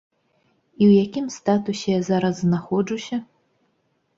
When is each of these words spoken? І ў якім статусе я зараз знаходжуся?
І 0.77 0.83
ў 0.89 0.91
якім 1.05 1.27
статусе 1.35 1.87
я 1.93 1.99
зараз 2.09 2.35
знаходжуся? 2.47 3.21